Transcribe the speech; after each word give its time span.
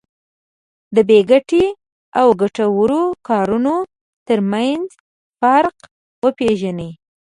د 0.95 0.97
بې 1.09 1.19
ګټې 1.31 1.65
او 2.19 2.27
ګټورو 2.41 3.01
کارونو 3.27 3.75
ترمنځ 4.27 4.87
فرق 5.39 5.77
وپېژني. 6.23 6.89